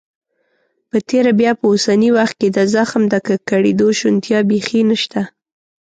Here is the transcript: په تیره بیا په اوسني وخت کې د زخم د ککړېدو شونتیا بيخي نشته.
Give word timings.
په 0.89 0.97
تیره 1.09 1.31
بیا 1.39 1.51
په 1.59 1.65
اوسني 1.71 2.09
وخت 2.17 2.35
کې 2.41 2.49
د 2.51 2.59
زخم 2.73 3.03
د 3.09 3.15
ککړېدو 3.27 3.87
شونتیا 3.99 4.39
بيخي 4.49 4.81
نشته. 4.89 5.21